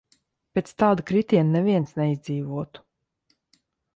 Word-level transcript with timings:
Pēc 0.59 0.71
tāda 0.83 1.05
kritiena 1.11 1.51
neviens 1.57 1.93
neizdzīvotu. 2.01 2.85